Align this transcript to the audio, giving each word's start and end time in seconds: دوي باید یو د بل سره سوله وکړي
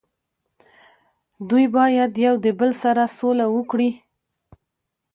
دوي 1.49 1.65
باید 1.75 2.11
یو 2.25 2.35
د 2.45 2.47
بل 2.59 2.71
سره 2.83 3.03
سوله 3.17 3.45
وکړي 3.55 3.89